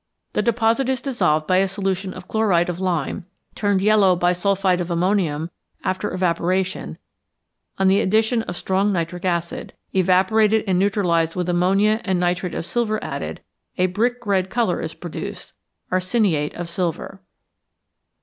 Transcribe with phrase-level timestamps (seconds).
[0.33, 4.81] The deposit is dissolved by a solution of chloride of lime, turned yellow by sulphide
[4.81, 5.51] of ammonium
[5.83, 6.97] after evaporation;
[7.77, 12.65] on the addition of strong nitric acid, evaporated and neutralized with ammonia and nitrate of
[12.65, 13.41] silver added,
[13.77, 15.53] a brick red colour is produced
[15.91, 17.21] arseniate of silver.